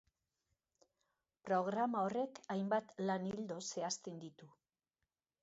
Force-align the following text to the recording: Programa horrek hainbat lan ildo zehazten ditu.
Programa 1.49 2.01
horrek 2.07 2.41
hainbat 2.55 2.95
lan 3.11 3.29
ildo 3.35 3.61
zehazten 3.75 4.19
ditu. 4.25 4.51